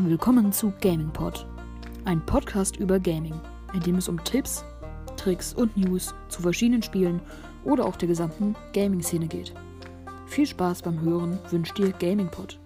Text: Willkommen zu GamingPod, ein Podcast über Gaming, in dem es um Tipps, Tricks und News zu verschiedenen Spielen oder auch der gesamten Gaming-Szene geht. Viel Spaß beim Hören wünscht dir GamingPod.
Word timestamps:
Willkommen 0.00 0.52
zu 0.52 0.72
GamingPod, 0.80 1.44
ein 2.04 2.24
Podcast 2.24 2.76
über 2.76 3.00
Gaming, 3.00 3.34
in 3.74 3.80
dem 3.80 3.96
es 3.96 4.08
um 4.08 4.22
Tipps, 4.22 4.64
Tricks 5.16 5.52
und 5.52 5.76
News 5.76 6.14
zu 6.28 6.40
verschiedenen 6.40 6.84
Spielen 6.84 7.20
oder 7.64 7.84
auch 7.84 7.96
der 7.96 8.06
gesamten 8.06 8.54
Gaming-Szene 8.74 9.26
geht. 9.26 9.52
Viel 10.26 10.46
Spaß 10.46 10.82
beim 10.82 11.00
Hören 11.00 11.40
wünscht 11.50 11.76
dir 11.78 11.90
GamingPod. 11.90 12.60